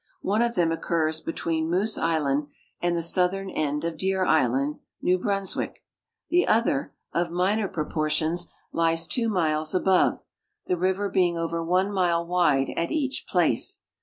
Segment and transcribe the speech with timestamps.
[0.23, 2.47] One of them occurs between Moose island
[2.81, 5.83] and the southern end of Deer island, New Brunswick;
[6.31, 10.17] the other, of minor propor tions, lies two miles above,
[10.65, 13.81] the river being over one mile wide at each place.